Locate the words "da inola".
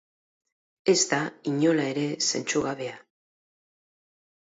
1.11-1.87